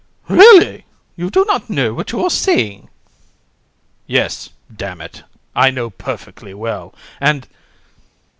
Really, 0.29 0.87
you 1.15 1.29
do 1.29 1.45
not 1.45 1.69
know 1.69 1.93
what 1.93 2.11
you 2.11 2.23
are 2.23 2.31
saying. 2.31 2.85
HAR. 2.89 2.89
Yes, 4.07 4.49
d 4.75 4.83
it, 4.83 5.21
I 5.55 5.69
know 5.69 5.91
perfectly 5.91 6.55
well; 6.55 6.95
and 7.19 7.47